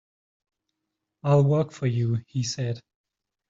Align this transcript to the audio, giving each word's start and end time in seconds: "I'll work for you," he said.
"I'll 1.21 1.43
work 1.43 1.71
for 1.71 1.85
you," 1.85 2.23
he 2.25 2.41
said. 2.41 2.81